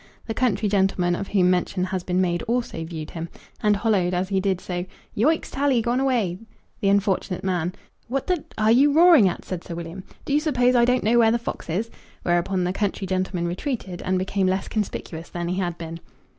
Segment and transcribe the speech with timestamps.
[0.25, 3.29] The country gentleman of whom mention has been made also viewed him,
[3.61, 4.83] and holloa'd as he did so:
[5.15, 6.39] "Yoicks, tally; gone away!"
[6.79, 7.73] The unfortunate man!
[8.07, 10.03] "What the d are you roaring at?" said Sir William.
[10.25, 11.91] "Do you suppose I don't know where the fox is?"
[12.23, 15.99] Whereupon the country gentleman retreated, and became less conspicuous than he had been.